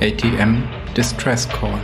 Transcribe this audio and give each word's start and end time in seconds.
ATM 0.00 0.62
Distress 0.96 1.48
Call. 1.48 1.76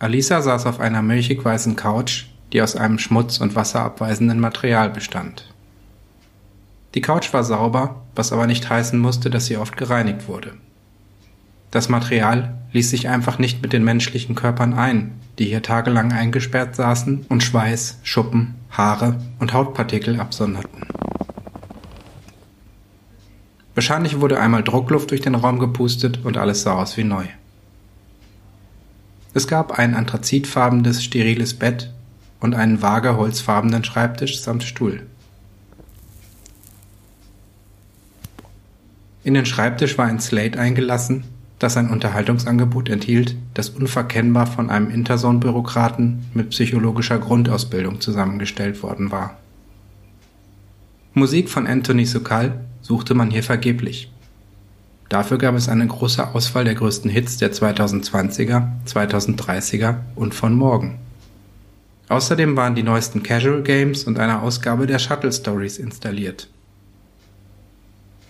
Alisa 0.00 0.42
saß 0.42 0.66
auf 0.66 0.80
einer 0.80 1.02
milchig-weißen 1.02 1.76
Couch, 1.76 2.24
die 2.52 2.60
aus 2.60 2.74
einem 2.74 2.98
schmutz- 2.98 3.38
und 3.38 3.54
wasserabweisenden 3.54 4.40
Material 4.40 4.90
bestand. 4.90 5.53
Die 6.94 7.00
Couch 7.00 7.32
war 7.32 7.42
sauber, 7.42 8.02
was 8.14 8.32
aber 8.32 8.46
nicht 8.46 8.70
heißen 8.70 8.98
musste, 8.98 9.28
dass 9.28 9.46
sie 9.46 9.56
oft 9.56 9.76
gereinigt 9.76 10.28
wurde. 10.28 10.52
Das 11.72 11.88
Material 11.88 12.54
ließ 12.72 12.88
sich 12.90 13.08
einfach 13.08 13.38
nicht 13.38 13.62
mit 13.62 13.72
den 13.72 13.82
menschlichen 13.82 14.36
Körpern 14.36 14.74
ein, 14.74 15.20
die 15.38 15.46
hier 15.46 15.62
tagelang 15.62 16.12
eingesperrt 16.12 16.76
saßen 16.76 17.26
und 17.28 17.42
Schweiß, 17.42 17.98
Schuppen, 18.04 18.54
Haare 18.70 19.18
und 19.40 19.52
Hautpartikel 19.52 20.20
absonderten. 20.20 20.86
Wahrscheinlich 23.74 24.20
wurde 24.20 24.38
einmal 24.38 24.62
Druckluft 24.62 25.10
durch 25.10 25.20
den 25.20 25.34
Raum 25.34 25.58
gepustet 25.58 26.20
und 26.22 26.36
alles 26.36 26.62
sah 26.62 26.74
aus 26.74 26.96
wie 26.96 27.02
neu. 27.02 27.24
Es 29.34 29.48
gab 29.48 29.76
ein 29.76 29.96
anthrazitfarbenes, 29.96 31.02
steriles 31.02 31.54
Bett 31.54 31.92
und 32.38 32.54
einen 32.54 32.82
vage 32.82 33.16
holzfarbenen 33.16 33.82
Schreibtisch 33.82 34.40
samt 34.40 34.62
Stuhl. 34.62 35.06
In 39.24 39.32
den 39.32 39.46
Schreibtisch 39.46 39.96
war 39.96 40.04
ein 40.04 40.20
Slate 40.20 40.58
eingelassen, 40.58 41.24
das 41.58 41.78
ein 41.78 41.88
Unterhaltungsangebot 41.88 42.90
enthielt, 42.90 43.36
das 43.54 43.70
unverkennbar 43.70 44.46
von 44.46 44.68
einem 44.68 44.90
Interson-Bürokraten 44.90 46.26
mit 46.34 46.50
psychologischer 46.50 47.18
Grundausbildung 47.18 48.02
zusammengestellt 48.02 48.82
worden 48.82 49.10
war. 49.10 49.38
Musik 51.14 51.48
von 51.48 51.66
Anthony 51.66 52.04
Sokal 52.04 52.60
suchte 52.82 53.14
man 53.14 53.30
hier 53.30 53.42
vergeblich. 53.42 54.12
Dafür 55.08 55.38
gab 55.38 55.54
es 55.54 55.70
eine 55.70 55.86
große 55.86 56.34
Auswahl 56.34 56.64
der 56.64 56.74
größten 56.74 57.10
Hits 57.10 57.38
der 57.38 57.52
2020er, 57.52 58.68
2030er 58.86 59.96
und 60.16 60.34
von 60.34 60.54
morgen. 60.54 60.98
Außerdem 62.08 62.56
waren 62.56 62.74
die 62.74 62.82
neuesten 62.82 63.22
Casual 63.22 63.62
Games 63.62 64.04
und 64.04 64.18
eine 64.18 64.42
Ausgabe 64.42 64.86
der 64.86 64.98
Shuttle 64.98 65.32
Stories 65.32 65.78
installiert. 65.78 66.48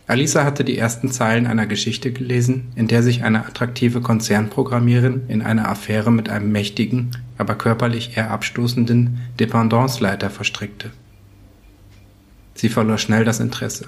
Alisa 0.06 0.44
hatte 0.44 0.64
die 0.64 0.76
ersten 0.76 1.10
Zeilen 1.10 1.46
einer 1.46 1.66
Geschichte 1.66 2.12
gelesen, 2.12 2.72
in 2.76 2.88
der 2.88 3.02
sich 3.02 3.24
eine 3.24 3.46
attraktive 3.46 4.02
Konzernprogrammierin 4.02 5.22
in 5.28 5.40
eine 5.40 5.66
Affäre 5.66 6.12
mit 6.12 6.28
einem 6.28 6.52
mächtigen, 6.52 7.12
aber 7.38 7.54
körperlich 7.54 8.16
eher 8.16 8.30
abstoßenden 8.30 9.20
Dependanceleiter 9.40 10.28
verstrickte. 10.28 10.90
Sie 12.54 12.68
verlor 12.68 12.98
schnell 12.98 13.24
das 13.24 13.40
Interesse. 13.40 13.86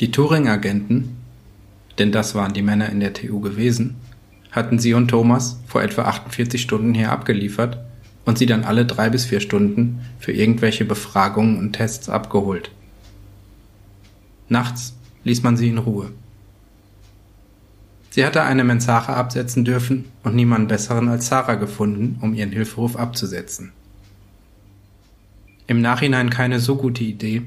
Die 0.00 0.10
Turing-Agenten, 0.10 1.16
denn 1.98 2.12
das 2.12 2.34
waren 2.34 2.54
die 2.54 2.62
Männer 2.62 2.88
in 2.88 3.00
der 3.00 3.12
TU 3.12 3.40
gewesen, 3.40 3.96
hatten 4.52 4.78
sie 4.78 4.94
und 4.94 5.08
Thomas 5.08 5.60
vor 5.66 5.82
etwa 5.82 6.02
48 6.02 6.62
Stunden 6.62 6.94
hier 6.94 7.12
abgeliefert 7.12 7.78
und 8.26 8.36
sie 8.36 8.44
dann 8.44 8.64
alle 8.64 8.84
drei 8.84 9.08
bis 9.08 9.24
vier 9.24 9.40
Stunden 9.40 10.00
für 10.18 10.32
irgendwelche 10.32 10.84
Befragungen 10.84 11.58
und 11.58 11.72
Tests 11.72 12.10
abgeholt. 12.10 12.70
Nachts 14.50 14.94
ließ 15.24 15.42
man 15.42 15.56
sie 15.56 15.68
in 15.68 15.78
Ruhe. 15.78 16.10
Sie 18.10 18.24
hatte 18.24 18.42
eine 18.42 18.64
Mensache 18.64 19.12
absetzen 19.12 19.64
dürfen 19.64 20.06
und 20.22 20.34
niemanden 20.34 20.68
besseren 20.68 21.08
als 21.08 21.28
Sarah 21.28 21.54
gefunden, 21.54 22.18
um 22.20 22.34
ihren 22.34 22.52
Hilferuf 22.52 22.96
abzusetzen. 22.96 23.72
Im 25.66 25.80
Nachhinein 25.80 26.30
keine 26.30 26.60
so 26.60 26.76
gute 26.76 27.04
Idee, 27.04 27.42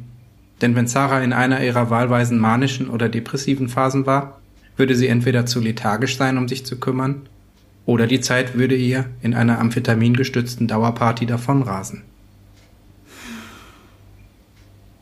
denn 0.62 0.76
wenn 0.76 0.88
Sarah 0.88 1.22
in 1.22 1.34
einer 1.34 1.64
ihrer 1.64 1.90
wahlweisen 1.90 2.38
manischen 2.38 2.90
oder 2.90 3.10
depressiven 3.10 3.70
Phasen 3.70 4.06
war, 4.06 4.40
würde 4.78 4.96
sie 4.96 5.08
entweder 5.08 5.46
zu 5.46 5.60
lethargisch 5.60 6.18
sein, 6.18 6.38
um 6.38 6.48
sich 6.48 6.66
zu 6.66 6.80
kümmern, 6.80 7.28
oder 7.90 8.06
die 8.06 8.22
Zeit 8.22 8.54
würde 8.54 8.76
ihr 8.76 9.10
in 9.24 9.34
einer 9.34 9.58
amphetamingestützten 9.58 10.68
Dauerparty 10.68 11.26
davonrasen. 11.26 12.04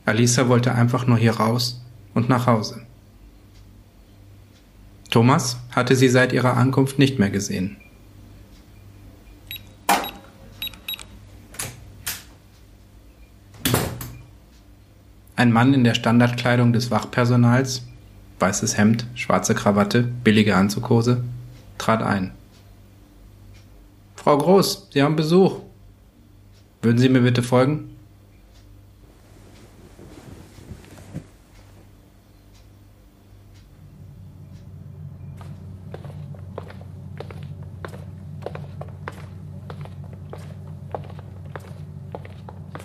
Alisa 0.06 0.48
wollte 0.48 0.74
einfach 0.74 1.06
nur 1.06 1.18
hier 1.18 1.34
raus 1.34 1.84
und 2.14 2.30
nach 2.30 2.48
Hause. 2.48 2.84
Thomas 5.10 5.58
hatte 5.72 5.98
sie 5.98 6.08
seit 6.08 6.32
ihrer 6.32 6.56
Ankunft 6.56 6.98
nicht 6.98 7.20
mehr 7.20 7.30
gesehen. 7.30 7.76
Ein 15.36 15.52
Mann 15.52 15.74
in 15.74 15.84
der 15.84 15.94
Standardkleidung 15.94 16.72
des 16.72 16.90
Wachpersonals, 16.90 17.86
weißes 18.40 18.78
Hemd, 18.78 19.08
schwarze 19.14 19.56
Krawatte, 19.56 20.04
billige 20.24 20.56
Anzughose, 20.56 21.26
trat 21.78 22.02
ein. 22.02 22.37
Frau 24.28 24.40
Groß, 24.40 24.90
Sie 24.92 25.02
haben 25.02 25.16
Besuch. 25.16 25.62
Würden 26.82 26.98
Sie 26.98 27.08
mir 27.08 27.22
bitte 27.22 27.42
folgen? 27.42 27.96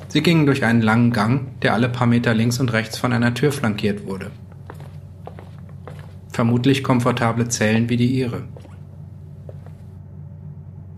Sie 0.07 0.23
gingen 0.23 0.47
durch 0.47 0.65
einen 0.65 0.81
langen 0.81 1.11
Gang, 1.11 1.61
der 1.63 1.75
alle 1.75 1.89
paar 1.89 2.07
Meter 2.07 2.35
links 2.35 2.61
und 2.61 2.73
rechts 2.73 2.99
von 2.99 3.13
einer 3.13 3.35
Tür 3.35 3.51
flankiert 3.51 4.07
wurde. 4.07 4.31
Vermutlich 6.29 6.85
komfortable 6.85 7.49
Zellen 7.49 7.89
wie 7.89 7.97
die 7.97 8.13
ihre. 8.13 8.45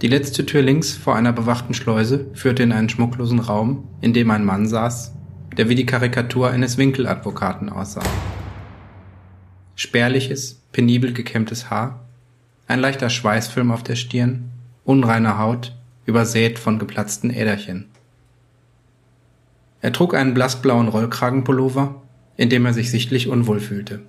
Die 0.04 0.10
letzte 0.10 0.44
Tür 0.44 0.60
links 0.60 0.92
vor 0.92 1.16
einer 1.16 1.32
bewachten 1.32 1.72
Schleuse 1.72 2.26
führte 2.34 2.62
in 2.62 2.72
einen 2.72 2.90
schmucklosen 2.90 3.38
Raum, 3.38 3.88
in 4.02 4.12
dem 4.12 4.30
ein 4.30 4.44
Mann 4.44 4.66
saß, 4.66 5.14
der 5.56 5.70
wie 5.70 5.74
die 5.74 5.86
Karikatur 5.86 6.50
eines 6.50 6.76
Winkeladvokaten 6.76 7.70
aussah. 7.70 8.02
Spärliches, 9.76 10.60
penibel 10.72 11.14
gekämmtes 11.14 11.70
Haar, 11.70 12.04
ein 12.66 12.80
leichter 12.80 13.08
Schweißfilm 13.08 13.70
auf 13.70 13.82
der 13.82 13.96
Stirn, 13.96 14.50
unreine 14.84 15.38
Haut, 15.38 15.74
übersät 16.04 16.58
von 16.58 16.78
geplatzten 16.78 17.30
Äderchen. 17.30 17.86
Er 19.80 19.94
trug 19.94 20.12
einen 20.12 20.34
blassblauen 20.34 20.88
Rollkragenpullover, 20.88 22.02
in 22.36 22.50
dem 22.50 22.66
er 22.66 22.74
sich 22.74 22.90
sichtlich 22.90 23.28
unwohl 23.28 23.58
fühlte. 23.58 24.02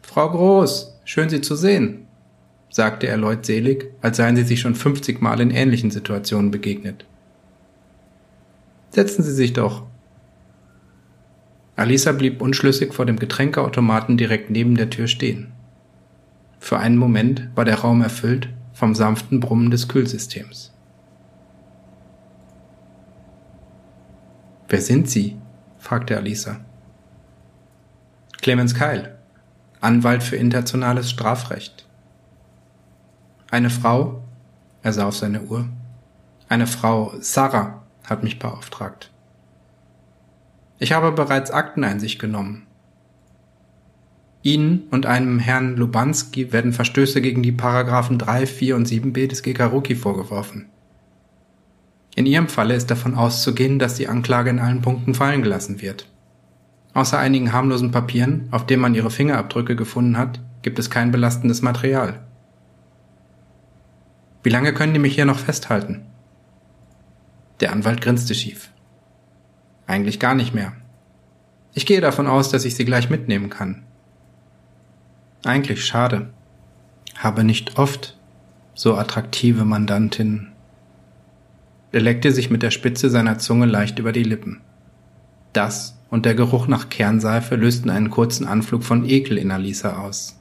Frau 0.00 0.30
Groß, 0.30 0.98
schön 1.04 1.28
Sie 1.28 1.42
zu 1.42 1.56
sehen, 1.56 2.06
sagte 2.72 3.06
er 3.06 3.18
leutselig, 3.18 3.90
als 4.00 4.16
seien 4.16 4.34
sie 4.34 4.42
sich 4.42 4.60
schon 4.60 4.74
50 4.74 5.20
Mal 5.20 5.40
in 5.40 5.50
ähnlichen 5.50 5.90
Situationen 5.90 6.50
begegnet. 6.50 7.04
Setzen 8.90 9.22
Sie 9.22 9.32
sich 9.32 9.52
doch. 9.52 9.84
Alisa 11.76 12.12
blieb 12.12 12.42
unschlüssig 12.42 12.92
vor 12.92 13.06
dem 13.06 13.18
Getränkeautomaten 13.18 14.16
direkt 14.16 14.50
neben 14.50 14.74
der 14.74 14.90
Tür 14.90 15.06
stehen. 15.06 15.52
Für 16.58 16.78
einen 16.78 16.96
Moment 16.96 17.48
war 17.54 17.64
der 17.64 17.80
Raum 17.80 18.02
erfüllt 18.02 18.48
vom 18.72 18.94
sanften 18.94 19.40
Brummen 19.40 19.70
des 19.70 19.88
Kühlsystems. 19.88 20.72
Wer 24.68 24.80
sind 24.80 25.10
Sie? 25.10 25.36
fragte 25.78 26.16
Alisa. 26.16 26.60
Clemens 28.40 28.74
Keil, 28.74 29.18
Anwalt 29.80 30.22
für 30.22 30.36
internationales 30.36 31.10
Strafrecht. 31.10 31.86
Eine 33.52 33.68
Frau, 33.68 34.24
er 34.82 34.94
sah 34.94 35.06
auf 35.06 35.14
seine 35.14 35.42
Uhr, 35.42 35.68
eine 36.48 36.66
Frau, 36.66 37.12
Sarah, 37.20 37.82
hat 38.02 38.22
mich 38.22 38.38
beauftragt. 38.38 39.12
Ich 40.78 40.94
habe 40.94 41.12
bereits 41.12 41.50
Akteneinsicht 41.50 42.18
genommen. 42.18 42.66
Ihnen 44.40 44.84
und 44.90 45.04
einem 45.04 45.38
Herrn 45.38 45.76
Lubanski 45.76 46.50
werden 46.54 46.72
Verstöße 46.72 47.20
gegen 47.20 47.42
die 47.42 47.52
Paragraphen 47.52 48.16
3, 48.16 48.46
4 48.46 48.74
und 48.74 48.88
7b 48.88 49.26
des 49.26 49.42
GKRuki 49.42 49.96
vorgeworfen. 49.96 50.70
In 52.14 52.24
ihrem 52.24 52.48
Falle 52.48 52.74
ist 52.74 52.90
davon 52.90 53.14
auszugehen, 53.14 53.78
dass 53.78 53.96
die 53.96 54.08
Anklage 54.08 54.48
in 54.48 54.60
allen 54.60 54.80
Punkten 54.80 55.12
fallen 55.12 55.42
gelassen 55.42 55.82
wird. 55.82 56.08
Außer 56.94 57.18
einigen 57.18 57.52
harmlosen 57.52 57.90
Papieren, 57.90 58.48
auf 58.50 58.64
denen 58.64 58.80
man 58.80 58.94
ihre 58.94 59.10
Fingerabdrücke 59.10 59.76
gefunden 59.76 60.16
hat, 60.16 60.40
gibt 60.62 60.78
es 60.78 60.88
kein 60.88 61.10
belastendes 61.10 61.60
Material. 61.60 62.31
Wie 64.42 64.50
lange 64.50 64.74
können 64.74 64.92
die 64.92 64.98
mich 64.98 65.14
hier 65.14 65.24
noch 65.24 65.38
festhalten? 65.38 66.06
Der 67.60 67.72
Anwalt 67.72 68.00
grinste 68.00 68.34
schief. 68.34 68.70
Eigentlich 69.86 70.18
gar 70.18 70.34
nicht 70.34 70.54
mehr. 70.54 70.72
Ich 71.74 71.86
gehe 71.86 72.00
davon 72.00 72.26
aus, 72.26 72.50
dass 72.50 72.64
ich 72.64 72.74
sie 72.74 72.84
gleich 72.84 73.08
mitnehmen 73.08 73.50
kann. 73.50 73.84
Eigentlich 75.44 75.84
schade. 75.84 76.32
Habe 77.16 77.44
nicht 77.44 77.78
oft 77.78 78.18
so 78.74 78.96
attraktive 78.96 79.64
Mandantinnen. 79.64 80.52
Er 81.92 82.00
leckte 82.00 82.32
sich 82.32 82.50
mit 82.50 82.62
der 82.62 82.70
Spitze 82.70 83.10
seiner 83.10 83.38
Zunge 83.38 83.66
leicht 83.66 83.98
über 83.98 84.12
die 84.12 84.22
Lippen. 84.22 84.60
Das 85.52 85.98
und 86.10 86.26
der 86.26 86.34
Geruch 86.34 86.66
nach 86.66 86.88
Kernseife 86.88 87.56
lösten 87.56 87.90
einen 87.90 88.10
kurzen 88.10 88.46
Anflug 88.46 88.82
von 88.82 89.08
Ekel 89.08 89.38
in 89.38 89.50
Alisa 89.50 89.98
aus. 89.98 90.38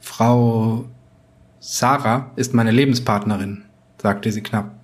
Frau 0.00 0.86
Sarah 1.62 2.30
ist 2.36 2.54
meine 2.54 2.70
Lebenspartnerin, 2.70 3.66
sagte 3.98 4.32
sie 4.32 4.42
knapp. 4.42 4.74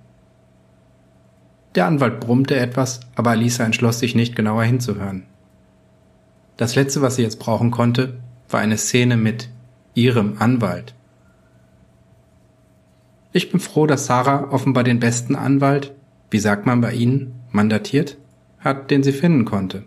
Der 1.73 1.87
Anwalt 1.87 2.19
brummte 2.19 2.55
etwas, 2.55 2.99
aber 3.15 3.31
Alisa 3.31 3.63
entschloss 3.65 3.97
sich 3.97 4.13
nicht 4.13 4.35
genauer 4.35 4.63
hinzuhören. 4.63 5.23
Das 6.55 6.75
Letzte, 6.75 7.01
was 7.01 7.15
sie 7.15 7.23
jetzt 7.23 7.39
brauchen 7.39 7.71
konnte, 7.71 8.19
war 8.49 8.59
eine 8.59 8.77
Szene 8.77 9.17
mit 9.17 9.49
ihrem 9.95 10.37
Anwalt. 10.37 10.93
Ich 13.31 13.49
bin 13.49 13.59
froh, 13.59 13.87
dass 13.87 14.05
Sarah 14.05 14.51
offenbar 14.51 14.83
den 14.83 14.99
besten 14.99 15.35
Anwalt, 15.35 15.95
wie 16.29 16.39
sagt 16.39 16.67
man 16.67 16.79
bei 16.81 16.93
Ihnen, 16.93 17.33
mandatiert 17.51 18.17
hat, 18.59 18.91
den 18.91 19.01
sie 19.01 19.13
finden 19.13 19.45
konnte. 19.45 19.83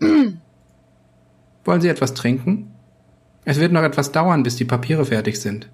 Wollen 1.64 1.80
Sie 1.82 1.88
etwas 1.88 2.14
trinken? 2.14 2.69
Es 3.44 3.58
wird 3.58 3.72
noch 3.72 3.82
etwas 3.82 4.12
dauern, 4.12 4.42
bis 4.42 4.56
die 4.56 4.64
Papiere 4.64 5.04
fertig 5.04 5.40
sind. 5.40 5.70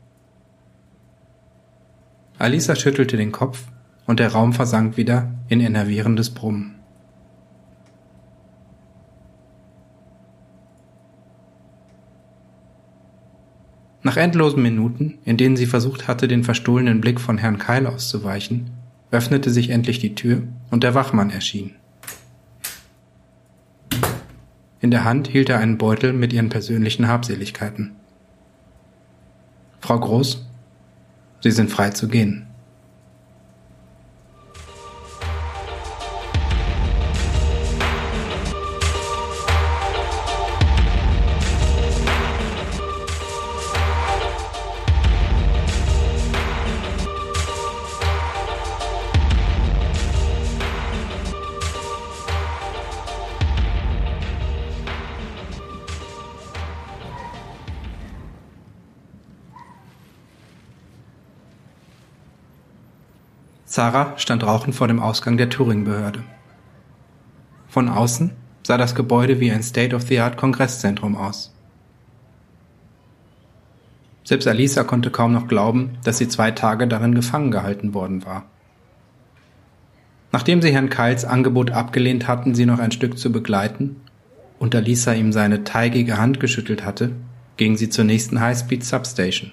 Alisa 2.39 2.77
schüttelte 2.77 3.17
den 3.17 3.33
Kopf 3.33 3.65
und 4.07 4.21
der 4.21 4.33
Raum 4.33 4.53
versank 4.53 4.97
wieder 4.97 5.31
in 5.49 5.61
enervierendes 5.61 6.31
Brummen. 6.31 6.77
Nach 14.03 14.17
endlosen 14.17 14.63
Minuten, 14.63 15.19
in 15.25 15.37
denen 15.37 15.57
sie 15.57 15.67
versucht 15.67 16.07
hatte, 16.07 16.29
den 16.29 16.45
verstohlenen 16.45 17.01
Blick 17.01 17.21
von 17.21 17.39
Herrn 17.39 17.59
Keil 17.59 17.89
auszuweichen, 17.89 18.71
öffnete 19.11 19.51
sich 19.51 19.71
endlich 19.71 19.99
die 19.99 20.15
Tür 20.15 20.43
und 20.71 20.85
der 20.85 20.95
Wachmann 20.95 21.31
erschien. 21.31 21.76
In 24.87 24.93
der 24.93 25.03
Hand 25.03 25.27
hielt 25.27 25.49
er 25.49 25.59
einen 25.59 25.79
Beutel 25.79 26.13
mit 26.13 26.33
ihren 26.33 26.49
persönlichen 26.49 27.09
Habseligkeiten. 27.09 27.97
Frau 29.81 29.99
Groß, 29.99 30.47
Sie 31.41 31.51
sind 31.51 31.73
frei 31.73 31.91
zu 31.91 32.07
gehen. 32.07 32.47
Sarah 63.77 64.15
stand 64.17 64.43
rauchend 64.43 64.75
vor 64.75 64.89
dem 64.89 65.01
Ausgang 65.01 65.37
der 65.37 65.51
Turing-Behörde. 65.51 66.25
Von 67.69 67.91
außen 67.91 68.31
sah 68.63 68.79
das 68.79 68.95
Gebäude 68.95 69.39
wie 69.39 69.51
ein 69.51 69.63
State-of-the-Art-Kongresszentrum 69.63 71.15
aus. 71.15 71.55
Selbst 74.25 74.49
Alisa 74.49 74.83
konnte 74.83 75.11
kaum 75.11 75.35
noch 75.35 75.47
glauben, 75.47 75.99
dass 76.05 76.17
sie 76.17 76.27
zwei 76.27 76.53
Tage 76.53 76.89
darin 76.89 77.15
gefangen 77.15 77.51
gehalten 77.51 77.93
worden 77.93 78.25
war. 78.25 78.47
Nachdem 80.33 80.63
sie 80.63 80.73
Herrn 80.73 80.89
Keils 80.89 81.27
Angebot 81.27 81.71
abgelehnt 81.71 82.27
hatten, 82.27 82.55
sie 82.55 82.65
noch 82.65 82.79
ein 82.79 82.93
Stück 82.93 83.19
zu 83.19 83.31
begleiten, 83.31 84.01
und 84.59 84.75
Alisa 84.75 85.13
ihm 85.13 85.33
seine 85.33 85.65
teigige 85.65 86.17
Hand 86.17 86.41
geschüttelt 86.41 86.83
hatte, 86.83 87.13
ging 87.59 87.77
sie 87.77 87.91
zur 87.91 88.07
nächsten 88.07 88.41
High-Speed-Substation. 88.41 89.51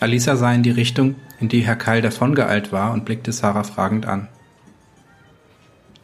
Alisa 0.00 0.36
sah 0.36 0.52
in 0.52 0.62
die 0.62 0.70
Richtung, 0.70 1.14
in 1.40 1.48
die 1.48 1.60
Herr 1.60 1.76
Keil 1.76 2.02
davongeeilt 2.02 2.72
war 2.72 2.92
und 2.92 3.04
blickte 3.04 3.32
Sarah 3.32 3.64
fragend 3.64 4.06
an. 4.06 4.28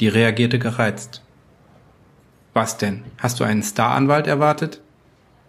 Die 0.01 0.09
reagierte 0.09 0.59
gereizt. 0.59 1.23
Was 2.55 2.79
denn? 2.79 3.05
Hast 3.19 3.41
du 3.41 3.45
einen 3.45 3.63
Staranwalt 3.63 4.27
erwartet? 4.27 4.81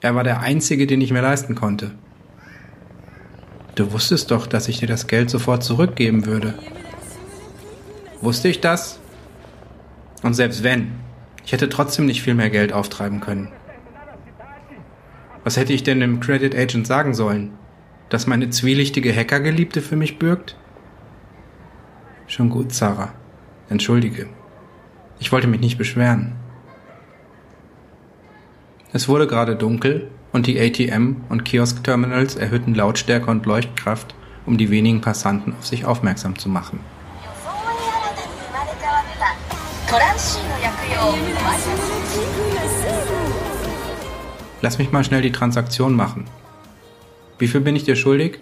Er 0.02 0.16
war 0.16 0.24
der 0.24 0.42
einzige, 0.42 0.88
den 0.88 1.02
ich 1.02 1.14
mir 1.14 1.22
leisten 1.22 1.56
konnte. 1.56 1.92
Du 3.76 3.92
wusstest 3.94 4.32
doch, 4.32 4.48
dass 4.48 4.68
ich 4.68 4.80
dir 4.80 4.88
das 4.88 5.08
Geld 5.08 5.30
sofort 5.30 5.64
zurückgeben 5.64 6.26
würde. 6.26 6.56
Wusste 8.20 8.50
ich 8.50 8.62
das? 8.62 9.00
Und 10.24 10.34
selbst 10.34 10.64
wenn, 10.64 10.92
ich 11.46 11.52
hätte 11.52 11.70
trotzdem 11.70 12.06
nicht 12.06 12.22
viel 12.22 12.34
mehr 12.36 12.50
Geld 12.50 12.74
auftreiben 12.74 13.22
können. 13.22 13.52
Was 15.44 15.58
hätte 15.58 15.74
ich 15.74 15.84
denn 15.84 16.00
dem 16.00 16.20
Credit 16.20 16.56
Agent 16.56 16.86
sagen 16.86 17.14
sollen? 17.14 17.54
Dass 18.10 18.28
meine 18.28 18.50
zwielichtige 18.50 19.16
Hackergeliebte 19.16 19.82
für 19.82 19.96
mich 19.96 20.20
bürgt? 20.20 20.56
Schon 22.28 22.50
gut, 22.50 22.74
Sarah. 22.74 23.14
Entschuldige. 23.70 24.28
Ich 25.20 25.32
wollte 25.32 25.48
mich 25.48 25.62
nicht 25.62 25.78
beschweren. 25.78 26.34
Es 28.94 29.08
wurde 29.08 29.28
gerade 29.28 29.56
dunkel 29.56 30.10
und 30.32 30.48
die 30.48 30.60
ATM 30.60 31.24
und 31.30 31.46
Kiosk-Terminals 31.46 32.36
erhöhten 32.36 32.76
Lautstärke 32.76 33.32
und 33.32 33.46
Leuchtkraft, 33.46 34.14
um 34.46 34.58
die 34.58 34.70
wenigen 34.70 35.02
Passanten 35.02 35.54
auf 35.54 35.66
sich 35.66 35.86
aufmerksam 35.86 36.38
zu 36.38 36.50
machen. 36.50 36.80
Lass 44.62 44.78
mich 44.78 44.92
mal 44.92 45.04
schnell 45.04 45.22
die 45.22 45.32
Transaktion 45.32 45.96
machen. 45.96 46.26
Wie 47.40 47.48
viel 47.48 47.62
bin 47.62 47.76
ich 47.76 47.84
dir 47.84 47.96
schuldig? 47.96 48.40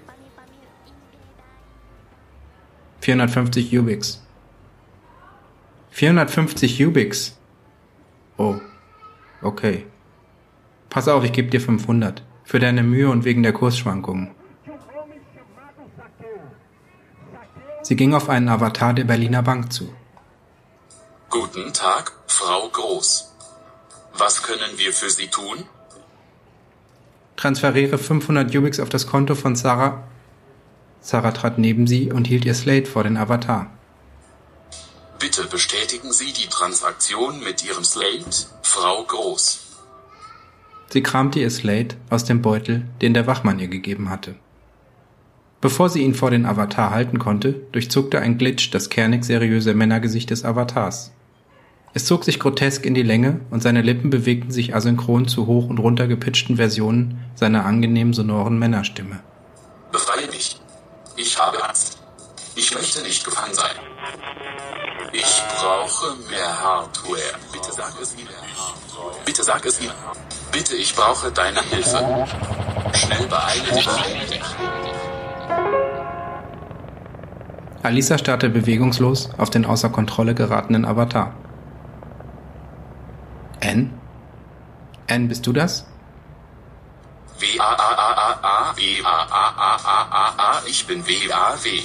450 3.02 3.78
Ubix. 3.78 4.22
450 5.92 6.86
Ubix? 6.86 7.38
Oh, 8.38 8.58
okay. 9.42 9.86
Pass 10.90 11.08
auf, 11.08 11.24
ich 11.24 11.32
gebe 11.32 11.50
dir 11.50 11.62
500. 11.62 12.24
Für 12.44 12.60
deine 12.60 12.84
Mühe 12.84 13.10
und 13.10 13.24
wegen 13.24 13.44
der 13.44 13.54
Kursschwankungen. 13.54 14.32
Sie 17.82 17.96
ging 17.96 18.14
auf 18.14 18.28
einen 18.30 18.50
Avatar 18.50 18.94
der 18.94 19.06
Berliner 19.06 19.42
Bank 19.42 19.72
zu. 19.72 19.94
Guten 21.30 21.74
Tag, 21.74 22.12
Frau 22.28 22.68
Groß. 22.68 23.34
Was 24.18 24.44
können 24.44 24.78
wir 24.78 24.92
für 24.92 25.10
Sie 25.10 25.28
tun? 25.28 25.64
Transferiere 27.40 27.98
500 27.98 28.54
Ubix 28.54 28.82
auf 28.82 28.90
das 28.90 29.08
Konto 29.08 29.34
von 29.34 29.56
Sarah. 29.56 30.04
Sarah 31.00 31.32
trat 31.32 31.58
neben 31.58 31.88
sie 31.88 32.12
und 32.12 32.28
hielt 32.28 32.44
ihr 32.44 32.54
Slate 32.54 32.86
vor 32.86 33.04
den 33.04 33.16
Avatar. 33.16 33.72
Bitte 35.20 35.46
bestätigen 35.46 36.12
Sie 36.12 36.34
die 36.34 36.50
Transaktion 36.50 37.42
mit 37.42 37.66
Ihrem 37.66 37.86
Slate, 37.86 38.48
Frau 38.62 39.06
Groß. 39.06 39.68
Sie 40.90 41.02
kramte 41.02 41.40
ihr 41.40 41.50
Slate 41.50 41.96
aus 42.10 42.26
dem 42.26 42.42
Beutel, 42.42 42.86
den 43.02 43.14
der 43.14 43.26
Wachmann 43.26 43.60
ihr 43.60 43.70
gegeben 43.70 44.10
hatte. 44.10 44.36
Bevor 45.62 45.90
sie 45.90 46.02
ihn 46.02 46.16
vor 46.16 46.32
den 46.32 46.46
Avatar 46.46 46.92
halten 46.92 47.20
konnte, 47.20 47.54
durchzuckte 47.72 48.20
ein 48.20 48.38
Glitch 48.38 48.70
das 48.72 48.90
kernig 48.90 49.24
seriöse 49.24 49.74
Männergesicht 49.74 50.30
des 50.30 50.44
Avatars. 50.44 51.14
Es 51.94 52.06
zog 52.06 52.24
sich 52.24 52.40
grotesk 52.40 52.86
in 52.86 52.94
die 52.94 53.04
Länge 53.04 53.42
und 53.50 53.64
seine 53.64 53.82
Lippen 53.82 54.10
bewegten 54.12 54.52
sich 54.52 54.76
asynchron 54.76 55.28
zu 55.28 55.48
hoch 55.48 55.68
und 55.68 55.80
runter 55.80 56.08
gepitchten 56.08 56.58
Versionen 56.58 57.20
seiner 57.34 57.66
angenehm 57.66 58.14
sonoren 58.14 58.60
Männerstimme. 58.60 59.20
Befreie 59.92 60.28
mich. 60.28 60.62
Ich 61.16 61.40
habe 61.40 61.64
Angst. 61.68 61.98
Ich 62.56 62.74
möchte 62.76 63.02
nicht 63.02 63.26
gefangen 63.26 63.54
sein. 63.54 63.76
Ich 65.12 65.44
brauche 65.58 66.16
mehr 66.30 66.62
Hardware. 66.62 67.40
Bitte 67.52 67.72
sag 67.72 68.00
es 68.00 68.14
ihm. 68.14 68.28
Bitte 69.26 69.44
sag 69.44 69.66
es 69.66 69.82
ihm. 69.82 69.90
Bitte, 70.52 70.76
ich 70.76 70.94
brauche 70.96 71.32
deine 71.32 71.62
Hilfe. 71.64 72.28
Schnell 72.94 73.28
beeile 73.28 73.64
dich. 73.64 73.90
Alisa 77.82 78.18
starrte 78.18 78.50
bewegungslos 78.50 79.30
auf 79.38 79.50
den 79.50 79.66
außer 79.66 79.90
Kontrolle 79.90 80.36
geratenen 80.36 80.86
Avatar. 80.86 81.34
N, 85.10 85.28
bist 85.28 85.48
du 85.48 85.54
das? 85.54 85.86
W 87.40 87.60
A 87.60 87.64
A 87.64 87.90
A 87.96 88.14
A 88.14 88.40
A 88.44 88.74
W 88.76 89.04
A 89.04 89.18
A 89.42 89.46
A 89.58 89.72
A 89.84 89.98
A 90.12 90.34
A 90.38 90.62
ich 90.68 90.86
bin 90.86 91.06
W 91.08 91.32
A 91.32 91.56
W. 91.64 91.82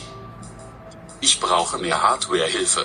Ich 1.23 1.40
brauche 1.40 1.78
mehr 1.78 2.02
Hardware-Hilfe. 2.02 2.85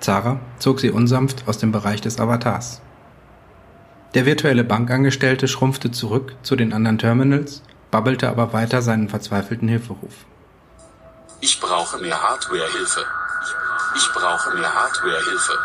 Zara 0.00 0.40
zog 0.58 0.80
sie 0.80 0.90
unsanft 0.90 1.48
aus 1.48 1.56
dem 1.56 1.72
Bereich 1.72 2.02
des 2.02 2.20
Avatars. 2.20 2.82
Der 4.12 4.26
virtuelle 4.26 4.62
Bankangestellte 4.62 5.48
schrumpfte 5.48 5.90
zurück 5.90 6.36
zu 6.42 6.54
den 6.54 6.74
anderen 6.74 6.98
Terminals, 6.98 7.62
babbelte 7.90 8.28
aber 8.28 8.52
weiter 8.52 8.82
seinen 8.82 9.08
verzweifelten 9.08 9.68
Hilferuf. 9.68 10.26
Ich 11.40 11.58
brauche 11.60 11.96
mehr 11.98 12.22
Hardware-Hilfe. 12.22 13.06
Ich 13.96 14.08
brauche 14.12 14.54
mehr 14.54 14.74
Hardware-Hilfe. 14.74 15.58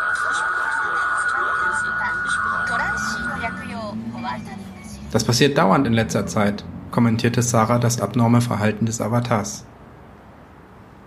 Das 5.12 5.24
passiert 5.24 5.58
dauernd 5.58 5.86
in 5.86 5.92
letzter 5.92 6.26
Zeit, 6.26 6.64
kommentierte 6.90 7.42
Sarah 7.42 7.78
das 7.78 8.00
abnorme 8.00 8.40
Verhalten 8.40 8.86
des 8.86 9.00
Avatars. 9.00 9.64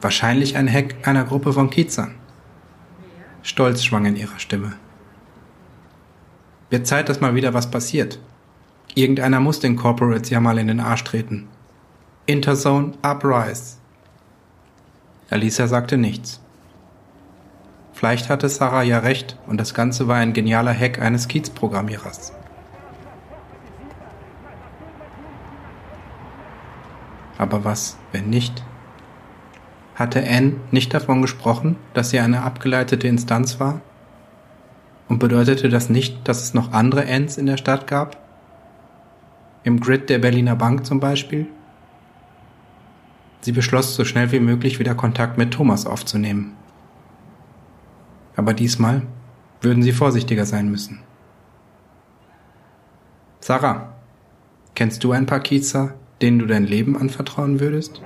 Wahrscheinlich 0.01 0.57
ein 0.57 0.71
Hack 0.71 0.95
einer 1.07 1.23
Gruppe 1.23 1.53
von 1.53 1.69
Kiezern. 1.69 2.15
Stolz 3.41 3.83
schwang 3.83 4.05
in 4.05 4.15
ihrer 4.15 4.39
Stimme. 4.39 4.73
Wird 6.69 6.87
Zeit, 6.87 7.07
dass 7.07 7.21
mal 7.21 7.35
wieder 7.35 7.53
was 7.53 7.71
passiert. 7.71 8.19
Irgendeiner 8.95 9.39
muss 9.39 9.59
den 9.59 9.75
Corporates 9.75 10.29
ja 10.29 10.39
mal 10.39 10.57
in 10.57 10.67
den 10.67 10.79
Arsch 10.79 11.03
treten. 11.03 11.47
Interzone 12.25 12.93
Uprise. 13.01 13.77
Alisa 15.29 15.67
sagte 15.67 15.97
nichts. 15.97 16.41
Vielleicht 17.93 18.29
hatte 18.29 18.49
Sarah 18.49 18.83
ja 18.83 18.99
recht 18.99 19.37
und 19.47 19.57
das 19.57 19.73
Ganze 19.73 20.07
war 20.07 20.17
ein 20.17 20.33
genialer 20.33 20.77
Hack 20.77 20.99
eines 20.99 21.27
Kiez-Programmierers. 21.27 22.33
Aber 27.37 27.63
was, 27.63 27.97
wenn 28.11 28.29
nicht? 28.29 28.63
Hatte 29.95 30.23
Anne 30.27 30.55
nicht 30.71 30.93
davon 30.93 31.21
gesprochen, 31.21 31.75
dass 31.93 32.09
sie 32.09 32.19
eine 32.19 32.41
abgeleitete 32.41 33.07
Instanz 33.07 33.59
war? 33.59 33.81
Und 35.07 35.19
bedeutete 35.19 35.69
das 35.69 35.89
nicht, 35.89 36.27
dass 36.27 36.41
es 36.41 36.53
noch 36.53 36.71
andere 36.71 37.05
Ends 37.05 37.37
in 37.37 37.45
der 37.45 37.57
Stadt 37.57 37.87
gab? 37.87 38.17
Im 39.63 39.79
Grid 39.79 40.09
der 40.09 40.19
Berliner 40.19 40.55
Bank 40.55 40.85
zum 40.85 40.99
Beispiel? 40.99 41.47
Sie 43.41 43.51
beschloss, 43.51 43.95
so 43.95 44.05
schnell 44.05 44.31
wie 44.31 44.39
möglich 44.39 44.79
wieder 44.79 44.95
Kontakt 44.95 45.37
mit 45.37 45.51
Thomas 45.51 45.85
aufzunehmen. 45.85 46.55
Aber 48.35 48.53
diesmal 48.53 49.03
würden 49.61 49.83
sie 49.83 49.91
vorsichtiger 49.91 50.45
sein 50.45 50.69
müssen. 50.69 51.01
Sarah, 53.41 53.93
kennst 54.75 55.03
du 55.03 55.11
ein 55.11 55.25
paar 55.25 55.41
Kiezer, 55.41 55.95
denen 56.23 56.39
du 56.39 56.45
dein 56.45 56.63
Leben 56.65 56.95
anvertrauen 56.95 57.59
würdest? 57.59 58.01